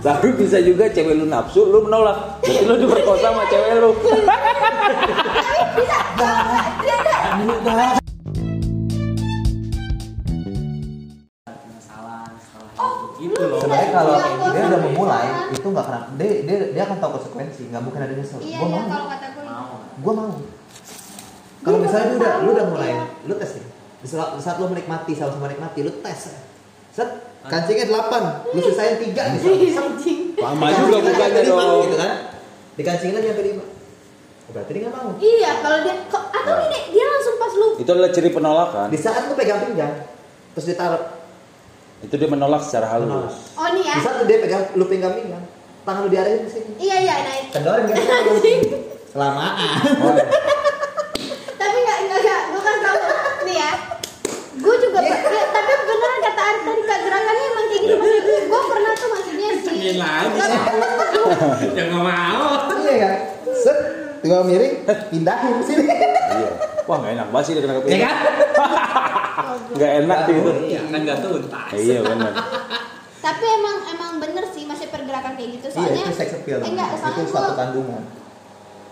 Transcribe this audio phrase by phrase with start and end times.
[0.00, 2.40] Tapi bisa juga cewek lu nafsu, lu menolak.
[2.40, 3.90] Berarti lu diperkosa sama cewek lu.
[12.80, 14.16] Oh, gitu loh Sebenarnya kalau
[14.56, 18.14] dia udah memulai itu nggak kena dia, dia dia akan tahu konsekuensi nggak mungkin ada
[18.16, 18.40] nyesel.
[18.40, 18.88] Iya gua iya mau.
[18.88, 19.74] kalau kata gue mau.
[20.00, 20.32] Gua mau.
[21.60, 23.04] Kalau misalnya lu udah lu udah mulai iya.
[23.28, 23.66] lu tes nih.
[24.00, 26.20] Di saat, saat lu menikmati sama-sama menikmati lu tes.
[26.96, 29.40] Set kancingnya 8 lu sisain 3 nih
[29.72, 30.20] anjing.
[30.34, 31.80] Lama juga bukannya lima, dong.
[31.84, 32.12] gitu kan?
[32.74, 33.78] Dikancingin lagi sampai 5
[34.50, 35.10] berarti dia nggak mau.
[35.16, 36.66] Iya kalau dia kok atau Nah.
[36.66, 38.86] ini dia langsung pas lu Itu adalah ciri penolakan.
[38.88, 39.94] di saat lu pegang pinggang
[40.50, 41.04] terus ditaruh
[42.00, 43.30] Itu dia menolak secara Menolak.
[43.30, 43.54] halus.
[43.54, 43.94] oh nih ya?
[43.94, 45.44] Di saat lu dia pegang lu pegang pinggang
[45.80, 46.72] tangan lu diarahin ke sini.
[46.78, 47.96] Iya iya itu kendorin kan
[49.12, 49.52] kelamaan.
[49.98, 50.14] Oh,
[51.56, 52.96] tapi nggak nggak nggak gue kan tahu
[53.42, 53.70] nih ya
[54.52, 55.14] gue juga Iya.
[55.16, 59.08] ya, tapi beneran kata Arif tadi kak gerakannya emang kayak gitu maksudnya gue pernah tuh
[59.08, 60.38] maksudnya si Kencengin lagi
[61.80, 62.44] ya nggak mau
[62.78, 63.12] iya kan
[63.56, 63.78] set
[64.20, 64.74] tinggal miring
[65.08, 66.50] pindahin sini iya.
[66.84, 68.10] Wah nggak enak banget sih dia kena ya kepinggang.
[68.10, 68.16] kan
[69.70, 70.50] Nggak enak gitu.
[70.64, 72.32] iya kan nggak tuntas Eh, iya benar.
[73.20, 76.66] tapi emang emang bener sih masih pergerakan kayak gitu iya soalnya itu sex appeal eh,
[76.66, 78.02] enggak soalnya itu satu gue kandungan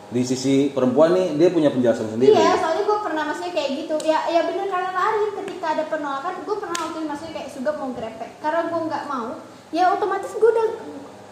[0.09, 2.33] Di sisi perempuan nih dia punya penjelasan sendiri.
[2.33, 3.95] Iya, soalnya gue pernah maksudnya kayak gitu.
[4.03, 7.71] Ya, ya bener karena Arif ketika ada penolakan, gue pernah waktu itu maksudnya kayak suga
[7.77, 8.31] mau grepek.
[8.41, 9.37] Karena gue nggak mau,
[9.69, 10.67] ya otomatis gue udah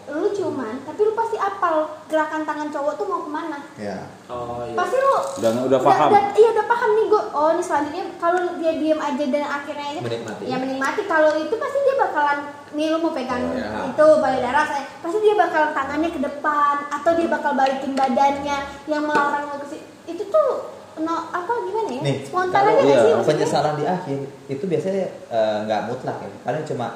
[0.09, 3.59] lu ciuman, tapi lu pasti apal gerakan tangan cowok tuh mau ke mana.
[3.75, 6.09] ya oh iya Pasti lu Udah udah paham.
[6.09, 7.23] udah- iya udah paham nih gue.
[7.29, 10.43] Oh ini selanjutnya kalau dia diam aja dan akhirnya ini Menikmati.
[10.43, 11.01] ya menikmati.
[11.05, 13.83] Kalau itu pasti dia bakalan nih lu mau pegang Oh, ya.
[13.85, 19.03] itu darah saya pasti dia bakalan tangannya ke depan atau dia bakal balikin badannya yang
[19.03, 19.85] melarang lu ke situ.
[20.07, 20.49] Itu tuh
[20.97, 22.01] no apa gimana ya?
[22.01, 23.11] nih Spontan kalau aja iya, sih?
[23.11, 23.27] maksudnya?
[23.27, 26.87] penyesalan di akhir itu biasanya eh, nggak mutlak ya kadang cuma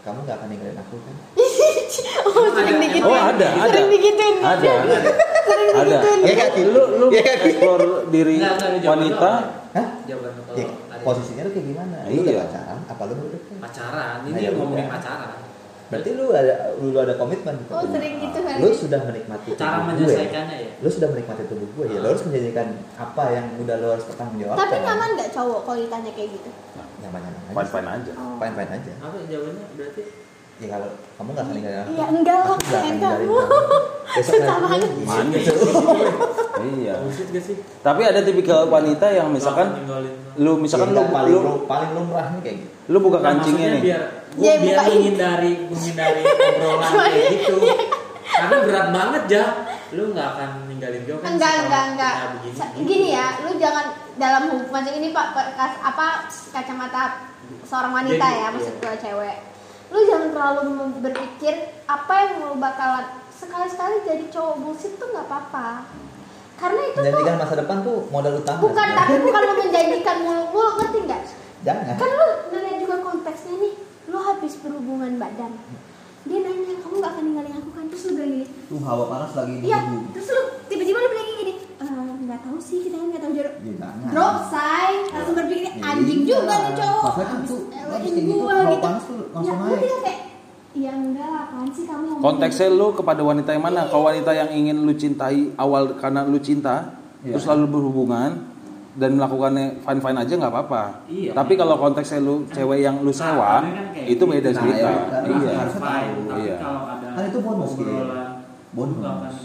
[0.00, 1.16] kamu nggak akan ninggalin aku kan
[2.26, 3.06] oh sering Ada- digituin.
[3.06, 3.68] Oh ada, ada.
[3.68, 4.36] Sering digituin.
[4.38, 4.72] Ada.
[5.42, 5.82] Sering Ada.
[5.82, 6.18] digituin.
[6.22, 6.50] Iya kan?
[6.66, 7.22] Lu lu kan?
[7.38, 8.36] explore diri
[8.80, 9.32] wanita.
[9.72, 10.68] hah jawaban ya,
[11.00, 12.42] posisinya lu kayak gimana lu udah Iya.
[12.44, 14.92] pacaran apa lu udah pacaran ini Nah, ya ngomongin udah.
[14.92, 15.30] pacaran
[15.88, 17.70] berarti lu ada lu ada komitmen gitu.
[17.70, 18.56] Oh sering gitu kan.
[18.58, 22.06] lu sudah menikmati cara tubuh gue menyelesaikannya ya lu sudah menikmati tubuh gue ya lu
[22.06, 22.66] harus menjanjikan
[22.96, 26.50] apa yang udah lu harus pertanggungjawabkan Tapi nyaman nggak cowok kalau ditanya kayak gitu?
[27.00, 28.12] nyaman nyaman aja Fine fine aja.
[28.14, 28.36] Oh.
[28.38, 30.02] fine fine aja apa jawabannya berarti
[30.62, 33.36] ya kalau kamu nggak akan ninggalin aku Iya enggak lah, aku nggak akan ninggalin kamu
[34.12, 34.90] besok Susah banget.
[35.02, 35.46] Manis.
[36.62, 36.94] Iya.
[37.02, 39.68] gak sih Tapi ada tipikal wanita yang misalkan
[40.34, 43.80] lu misalkan Ya, lu paling lu paling lumrah nih kayak gitu lu buka kancingnya nih.
[43.82, 44.02] biar
[44.32, 47.54] gua Dia biar menghindari menghindari obrolan kayak gitu
[48.22, 49.44] karena berat banget ya
[49.92, 52.14] lu nggak akan ninggalin gue kan Enggak, enggak, enggak.
[52.32, 52.80] begini.
[52.88, 55.26] Gini ya, lu jangan dalam hubungan ini Pak,
[55.84, 56.06] apa
[56.48, 57.28] kacamata
[57.62, 58.80] seorang wanita Jadi, ya, maksud iya.
[58.80, 59.36] gue cewek.
[59.92, 60.60] Lu jangan terlalu
[61.04, 61.54] berpikir
[61.84, 65.84] apa yang lu bakalan sekali-sekali jadi cowok bullshit tuh nggak apa-apa.
[66.56, 68.60] Karena itu tuh menjanjikan masa depan tuh modal utama.
[68.64, 71.22] Bukan tapi bukan lu menjanjikan muluk-muluk ngerti nggak?
[71.62, 71.94] jangan.
[71.94, 73.74] Kan lu ngeliat juga konteksnya nih
[74.10, 75.54] lu habis berhubungan badan
[76.22, 77.84] dia nanya kamu gak akan ninggalin aku kan?
[77.90, 79.80] Terus lu bilang gini tuh hawa panas lagi di iya
[80.14, 80.51] terus lu tiba-tiba lu bilang gini "Eh,
[82.42, 85.70] nggak tahu sih kita kan nggak tahu jodoh ya jangan drop say langsung berpikir Ya,
[85.88, 86.26] anjing iya.
[86.26, 87.60] juga nih cowok Maksudnya kan tuh,
[88.02, 89.16] gitu, gua tuh langsung
[89.46, 89.62] ya, naik.
[89.62, 90.20] gua bilang kayak
[90.72, 93.80] ya enggak lah apaan sih kamu ngomong Konteksnya gitu?" lu kepada wanita yang mana?
[93.86, 97.32] Kalau wanita yang ingin lu cintai awal karena lu cinta, Iya.
[97.32, 98.30] terus lalu berhubungan
[98.92, 100.82] dan melakukannya fine fine aja nggak apa-apa.
[101.06, 101.30] Iya.
[101.32, 104.58] Tapi kalau konteksnya lu cewek yang lu sewa, Nah, kan itu beda gitu.
[104.58, 104.90] Nah, cerita.
[104.90, 105.52] ya iya.
[105.70, 106.20] tahu.
[106.34, 106.56] Iya.
[106.58, 108.04] kalau ada Kan itu bonus gitu ya.
[108.72, 109.36] Bonus.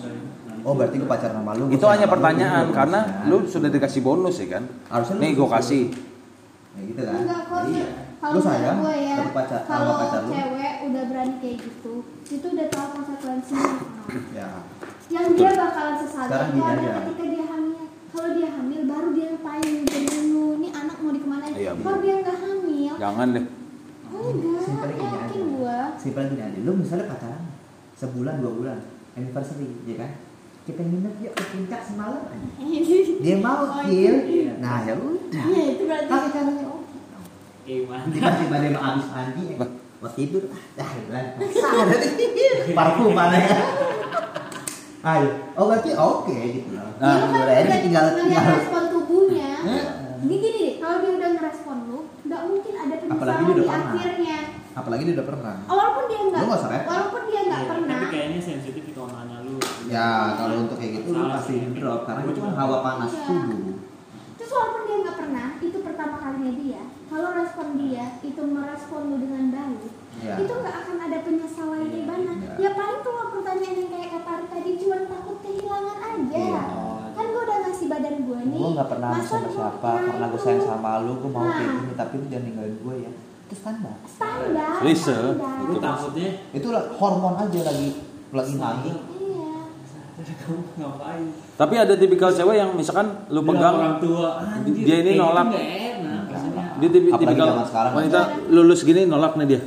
[0.57, 3.29] Lu oh berarti gue pacaran sama lu Itu hanya lu, pertanyaan itu karena bonusnya.
[3.29, 4.63] lu sudah dikasih bonus ya kan?
[4.90, 5.84] Harusnya lu Nih gue kasih.
[6.73, 7.16] ya gitu kan.
[7.22, 7.88] Enggak kok iya.
[8.18, 10.29] kalau lu sayang gue ya pacar sama kalau pacar lu?
[10.34, 11.94] cewek udah berani kayak gitu
[12.28, 13.73] itu udah tahu konsekuensinya.
[14.34, 14.50] Ya.
[15.07, 17.79] Yang dia bakalan sesali Sekarang itu ada ketika dia hamil.
[18.07, 19.75] Kalau dia hamil baru dia ngapain?
[19.85, 21.53] Jadi lu ini anak mau dikemanain?
[21.53, 23.46] Iya, kalau dia nggak hamil Jangan deh.
[24.08, 24.61] oh enggak.
[24.64, 25.17] Simpelnya gini aja.
[25.22, 25.79] yakin gua.
[25.99, 26.59] Simpelnya gini aja.
[26.66, 27.43] Lu misalnya pacaran
[27.97, 28.79] sebulan dua bulan
[29.17, 30.11] anniversary ya kan
[30.67, 32.23] kita nginep yuk ke puncak semalam.
[33.23, 34.52] Dia mau Oh, kill iya.
[34.59, 35.43] nah ya udah.
[35.47, 36.96] Iya itu berarti pakai caranya oke
[37.64, 38.03] Gimana?
[38.08, 39.55] tiba-tiba dia mau habis mandi ya.
[39.97, 40.43] mau tidur.
[40.46, 41.28] Ah dah bilang
[42.78, 43.58] parfum mana ya?
[44.99, 45.29] Ayo.
[45.53, 46.70] Oh berarti oke gitu.
[46.70, 49.52] Loh Ya, lu kan udah udah tinggal tinggal respon tubuhnya.
[50.17, 53.53] Ini gini deh kalau dia udah ngerespon lu nggak mungkin ada Apalagi penyesalan dia di
[53.53, 53.87] udah pernah.
[53.93, 54.37] akhirnya.
[54.73, 55.55] Apalagi dia udah pernah.
[55.63, 56.41] Walaupun dia nggak
[56.85, 59.37] walaupun dia nggak Iya, pernah Tapi kayaknya sensitif itu nanya
[59.97, 61.73] ya kalau untuk kayak gitu lu pasti sih.
[61.73, 63.26] drop karena Gua itu kan hawa panas Iya.
[63.26, 63.73] tubuh
[64.38, 69.17] terus walaupun dia nggak pernah itu pertama kalinya dia kalau respon dia itu merespon lu
[69.17, 69.82] dengan baik
[70.17, 70.34] Iya.
[70.40, 72.53] itu nggak akan ada penyesalan di mana Iya.
[72.59, 76.64] ya paling cuma pertanyaan yang kayak kata tadi cuma takut kehilangan aja Iya.
[77.11, 80.26] kan gue udah ngasih badan gue nih gue nggak pernah masa sama siapa nah, karena
[80.28, 81.78] gue sayang sama lu gue mau kayak Nah.
[81.79, 83.11] gini tapi lu jangan ninggalin gue ya
[83.47, 85.17] itu standar standar Lisa.
[85.32, 85.58] standar.
[85.64, 87.90] Itu takutnya itu lah hormon aja lagi
[88.29, 89.16] lagi naik iya
[90.35, 91.26] kamu ngapain?
[91.56, 94.29] Tapi ada tipikal cewek yang misalkan lu pegang orang tua.
[94.40, 95.47] "Anjir, dia ini nolak.
[95.52, 97.91] enak dia tipi- tipikal zaman sekarang.
[97.94, 99.62] wanita lulus gini nolak nih dia.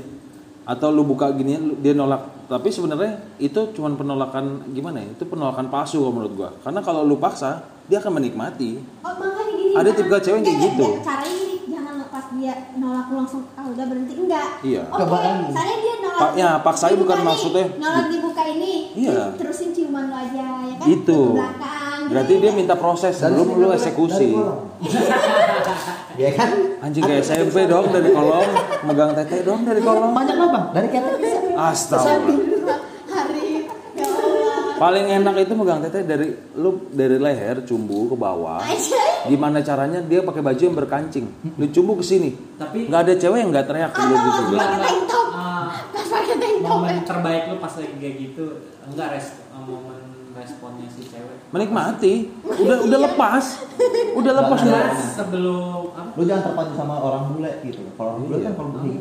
[0.63, 2.47] Atau lu buka gini dia nolak.
[2.47, 5.09] Tapi sebenarnya itu cuman penolakan gimana ya?
[5.11, 6.51] Itu penolakan palsu kalau menurut gua.
[6.61, 8.79] Karena kalau lu paksa, dia akan menikmati.
[9.01, 9.73] Oh makanya gini.
[9.75, 10.87] Ada tipikal cewek yang kayak gitu.
[11.01, 11.40] Caranya
[12.41, 14.49] dia nolak lu langsung ah udah berhenti enggak.
[14.63, 14.83] Iya.
[14.89, 15.45] Oke, lagi.
[15.47, 16.19] misalnya dia nolak.
[16.19, 17.67] Pak- ya, paksain dibuka bukan nih, maksudnya.
[17.77, 18.73] Nolak dibuka ini.
[18.97, 19.13] Iya.
[19.13, 20.87] terus- Terusin ciuman lu aja ya kan.
[20.89, 22.01] Ke belakang.
[22.11, 22.57] Berarti gitu dia ya.
[22.57, 24.29] minta proses Dari belum lu eksekusi.
[26.17, 26.51] ya kan
[26.81, 28.49] Anjing kayak SMP dong dari kolong,
[28.83, 30.13] megang tete dong dari kolong.
[30.13, 32.79] banyak bang dari ketek bisa Astagfirullah.
[33.07, 33.45] Hari
[33.97, 34.65] Allah.
[34.77, 38.61] Paling enak itu megang tete dari lu dari leher cumbu ke bawah.
[38.61, 39.05] Aja.
[39.23, 41.27] Gimana caranya dia pakai baju yang berkancing?
[41.53, 42.31] Lu cumbu ke sini.
[42.55, 44.43] Tapi Nggak ada cewek yang nggak teriak Ah, lu gitu.
[44.51, 45.27] Pakai tank top.
[45.31, 46.71] Ah, Pas pakai tank top.
[46.73, 48.45] momen terbaik lu pas lagi kayak gitu
[48.83, 49.99] enggak res eh, momen
[50.33, 52.15] responnya si cewek Menikmati.
[52.41, 53.45] Udah udah lepas.
[54.13, 54.61] Udah lepas
[55.13, 58.47] sebelum apa lu jangan terpacu sama orang bule gitu kalau orang bule Iya.
[58.47, 58.93] kan kalau bule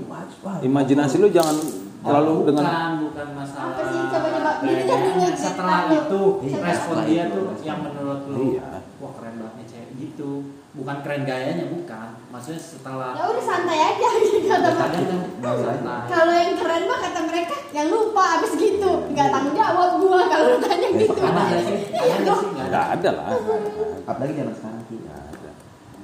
[0.62, 1.56] Imajinasi lu jangan
[2.00, 2.63] terlalu dengan
[3.01, 4.01] bukan masalah Apa sih?
[4.06, 4.51] Coba, coba.
[4.62, 6.21] Ini kayaknya kan dulu setelah itu
[6.56, 8.66] respon dia tuh yang menurut lu Iya.
[8.98, 10.48] wah keren banget nih cewek gitu.
[10.74, 12.10] Bukan keren gayanya bukan.
[12.31, 15.96] Maksudnya setelah Ya udah santai aja gitu kata Ya, mereka.
[16.07, 18.92] Kalau yang keren mah kata mereka yang lupa abis gitu.
[19.12, 21.13] Nggak tanggung jawab gua kalau lu tanya gitu.
[21.19, 21.78] ada nggak sih.
[22.00, 22.81] Ada nggak ada.
[22.96, 23.28] ada lah.
[24.10, 25.00] apalagi zaman sekarang sih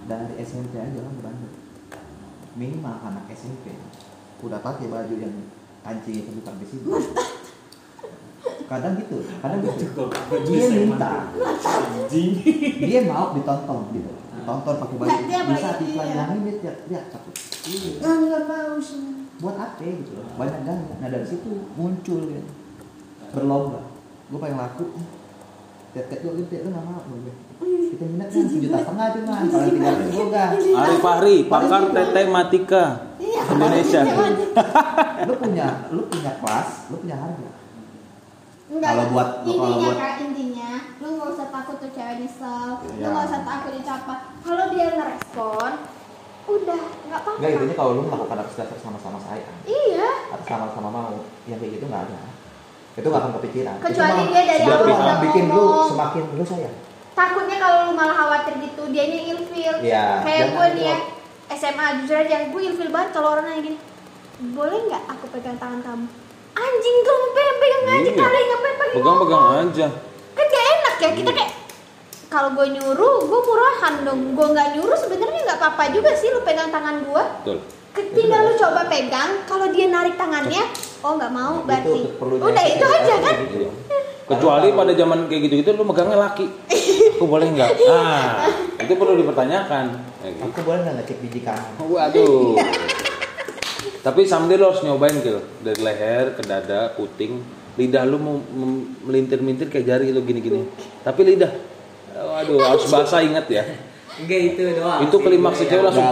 [0.06, 1.50] dari SMP aja orang berani
[2.54, 3.74] minimal anak SMP
[4.46, 5.34] udah pakai baju yang
[5.82, 6.86] kancing itu bukan di sini
[8.66, 10.04] kadang gitu kadang gitu.
[10.46, 11.12] Dia minta.
[12.82, 14.12] dia mau ditonton gitu.
[14.46, 15.10] Tonton pakai baju.
[15.26, 16.16] Dia apalagi, iklan iya.
[16.22, 17.34] yang ini dia dia takut
[18.06, 19.26] Ah, nggak mau sih.
[19.42, 20.28] buat apa gitu loh.
[20.40, 22.52] Banyak gaya nah dari situ muncul gitu.
[23.36, 23.82] Berlomba.
[24.32, 24.86] Gue pengen laku.
[25.96, 27.32] Tet gue gede lu nggak mau gue
[27.96, 32.22] kita minat kan sejuta setengah cuma kalau tiga ratus gue gak Ari Fahri, pakar tete
[32.28, 32.86] matika
[33.16, 33.42] Iya.
[33.48, 34.02] Indonesia.
[35.24, 37.48] lu punya lu punya kelas lu punya harga
[38.76, 38.90] Enggak.
[38.92, 42.70] Kalau buat- kalau intinya buat- kak intinya lu nggak usah takut tuh cewek nyesel.
[42.76, 43.08] Lu Iya.
[43.08, 44.14] nggak usah takut itu apa.
[44.44, 45.72] Kalau dia ngerespon,
[46.46, 47.38] udah nggak apa-apa.
[47.40, 50.10] Enggak intinya kalau lu melakukan atas dasar sama-sama sayang Iya.
[50.30, 52.20] atau sama-sama mau yang kayak gitu nggak ada
[52.96, 56.76] itu nggak akan kepikiran Kecuali dia dari awal udah bikin lu semakin lu sayang
[57.12, 59.76] Takutnya kalau lu malah khawatir gitu, dianya ilfil.
[59.80, 60.98] Iya, Kayak jangan gue nih ya,
[61.50, 63.78] SMA jujur aja, gue ilfil banget kalau orang nanya gini,
[64.52, 66.06] boleh nggak aku pegang tangan kamu?
[66.54, 67.25] Anjing pegang-pegang
[67.96, 68.20] aja Iya.
[68.20, 69.64] kali ngapain pakai Pegang-pegang ngomong?
[69.66, 69.88] aja.
[70.32, 71.38] kan gak enak ya kita Iya.
[71.38, 71.52] kayak
[72.26, 76.42] kalau gue nyuruh gue murahan dong gue nggak nyuruh sebenarnya nggak apa-apa juga sih lu
[76.42, 77.58] pegang tangan gue Betul.
[77.94, 80.64] ketika lu coba pegang kalau dia narik tangannya
[81.00, 83.72] oh nggak mau Itu berarti perlu udah itu aja kan Iya.
[84.26, 86.50] Kecuali pada zaman kayak gitu-gitu lu megangnya laki.
[87.16, 87.78] Aku boleh nggak?
[87.86, 89.86] Ah, itu perlu dipertanyakan.
[90.18, 90.42] Ya, gitu.
[90.44, 92.58] aku boleh nggak ngecek biji kanan Waduh.
[94.06, 97.42] Tapi someday lo harus nyobain gitu dari leher ke dada, puting,
[97.76, 98.18] lidah lu
[99.02, 100.64] melintir-mintir kayak jari lu gini-gini.
[101.02, 101.52] Tapi lidah,
[102.12, 103.64] waduh harus basah inget ya.
[104.16, 106.08] enggak itu doang Itu klimaks gue cewek yang langsung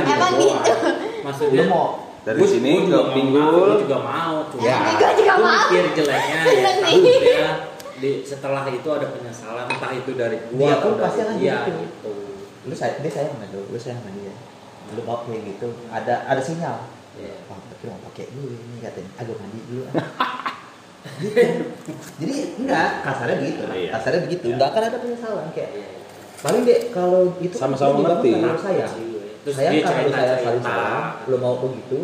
[0.00, 0.72] Emang gitu.
[1.20, 1.86] maksudnya lu mau
[2.20, 3.68] Dari gua- sini gua ke juga pinggul.
[3.78, 4.76] juga mau tuh Ya.
[4.90, 5.52] Gue juga mau.
[5.52, 7.50] mikir jeleknya ya takutnya
[7.94, 11.56] di setelah itu ada penyesalan entah itu dari gua Dia atau pun pasti akan dia
[11.60, 11.70] gitu.
[11.76, 12.12] gitu
[12.62, 14.32] lu say dia sayang sama lu lu sayang sama dia
[14.90, 16.76] lu mau kayak gitu ada ada sinyal
[17.16, 17.34] Iya.
[17.46, 19.82] wah tapi mau pakai dulu ini katanya agak mandi dulu
[21.20, 21.40] gitu.
[22.20, 23.90] jadi enggak kasarnya begitu Iya.
[23.96, 24.54] kasarnya begitu Iya.
[24.54, 25.88] enggak akan ada penyesalan kayak Iya.
[26.40, 28.30] paling deh kalau itu kan Sama-sama mengerti.
[29.40, 31.98] Terus sayang dia karena lu cerita sayang saling sayang lu mau begitu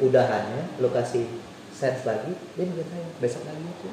[0.00, 1.24] udahannya lu kasih
[1.70, 3.88] sense lagi dia juga sayang besok lagi itu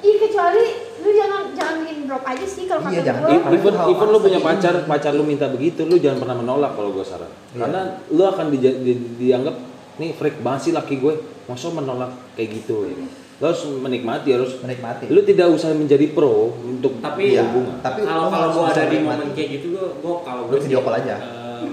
[0.00, 0.64] Ih kecuali
[0.98, 3.20] lu jangan jangan bikin drop aja sih kalau Iya, kata jangan.
[3.22, 3.52] gue.
[3.52, 4.86] Even, even lu punya pacar, ini.
[4.86, 7.28] pacar lu minta begitu, lu jangan pernah menolak kalau gue saran.
[7.50, 7.60] Iya.
[7.60, 9.56] Karena lu akan dija- di- dianggap
[9.96, 11.14] nih freak banget sih laki gue,
[11.44, 12.84] masa menolak kayak gitu.
[12.86, 12.96] Ya.
[13.38, 17.80] Lu harus menikmati, harus menikmati lu tidak usah menjadi pro untuk Tapi- Iya, hubungan.
[17.80, 20.92] tapi kalau kalau bisa ada di momen kayak gitu gua gua kalau gua video call
[20.94, 21.16] aja.
[21.16, 21.64] eh,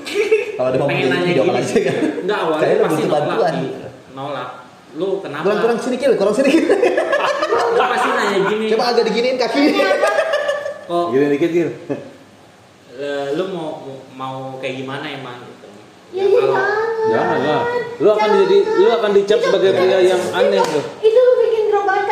[0.56, 3.54] kalau ada momen pengen gitu video call aja kan enggak awalnya pasti nolak
[4.14, 4.50] nolak
[4.96, 5.44] lu kenapa?
[5.44, 8.66] Kurang kurang sini kil kurang sini kil lu pasti nanya gini.
[8.72, 9.64] Coba agak diginiin kaki.
[10.88, 11.06] Kok?
[11.12, 11.72] Gini dikit gitu.
[12.98, 13.84] eh, lu mau
[14.16, 15.68] mau kayak gimana emang gitu?
[16.16, 16.72] Lu akan
[17.08, 17.38] Jangan
[18.46, 18.80] jadi- kan.
[18.80, 20.84] lu akan dicap sebagai pria yang aneh itu, tuh.
[21.04, 21.66] Itu lu bikin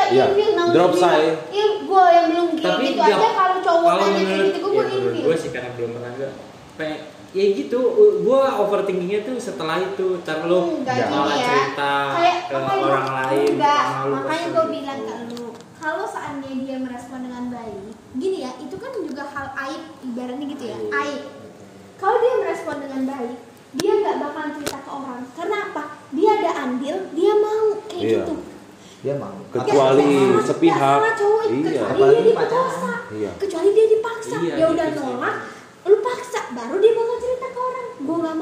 [0.06, 1.34] Iya, ilfil drop say.
[1.50, 4.84] Iya, gue yang belum kayak tapi gitu aja kalau cowok kalau nanya kayak gitu gue
[4.86, 6.32] ya, gue sih karena belum pernah enggak
[6.76, 7.00] kayak
[7.36, 7.80] ya gitu
[8.24, 11.46] gue overthinkingnya tuh setelah itu ntar lu Enggak Ya, gini malah ya.
[11.46, 17.20] cerita Kayak ke orang lain Enggak, makanya gue bilang ke lu kalau seandainya dia merespon
[17.22, 17.78] dengan baik,
[18.16, 20.90] gini ya, itu kan juga hal aib ibaratnya gitu ya, Iya.
[20.98, 21.22] aib.
[21.96, 23.38] Kalau dia merespon dengan baik,
[23.76, 25.22] dia nggak bakalan cerita ke orang.
[25.32, 25.84] Karena apa?
[26.10, 28.18] Dia ada andil, dia mau kayak Iya.
[28.18, 28.36] gitu.
[28.98, 30.82] dia mau Kecuali salah- sepihak.
[30.82, 31.54] salah cowok, Iya.
[31.62, 32.92] kecuali Apalagi dia dipaksa.
[33.14, 33.32] Iya.
[33.38, 35.36] Kecuali dia dipaksa, Iya, dia udah gitu nolak,
[35.86, 37.15] lu paksa, baru dia mau
[38.06, 38.34] Була